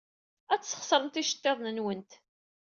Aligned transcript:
Ad 0.53 0.61
tesxeṣremt 0.61 1.19
iceḍḍiḍen-nwent. 1.21 2.11